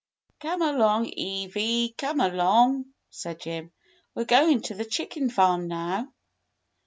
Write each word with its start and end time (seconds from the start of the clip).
"Come 0.39 0.63
along, 0.63 1.11
Ewy, 1.15 1.95
come 1.95 2.21
along," 2.21 2.85
said 3.11 3.39
Jim, 3.39 3.71
"we're 4.15 4.25
going 4.25 4.63
to 4.63 4.73
the 4.73 4.83
chicken 4.83 5.29
farm 5.29 5.67
now." 5.67 6.11